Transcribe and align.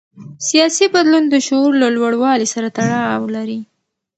سیاسي 0.47 0.85
بدلون 0.93 1.23
د 1.29 1.35
شعور 1.47 1.71
له 1.81 1.87
لوړوالي 1.95 2.47
سره 2.53 2.67
تړاو 2.77 3.23
لري 3.35 3.59